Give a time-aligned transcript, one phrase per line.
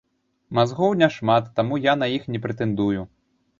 [0.59, 3.07] Мазгоў няшмат, таму я на іх не прэтэндую.